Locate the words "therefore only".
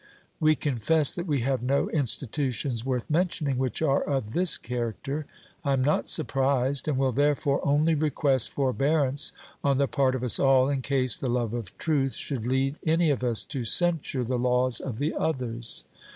7.11-7.93